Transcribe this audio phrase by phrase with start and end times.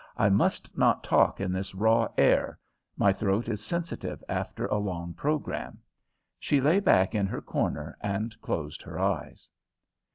[0.17, 2.57] I must not talk in this raw air.
[2.97, 5.77] My throat is sensitive after a long program."
[6.39, 9.47] She lay back in her corner and closed her eyes.